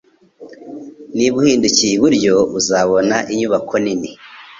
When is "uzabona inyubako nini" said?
2.59-4.09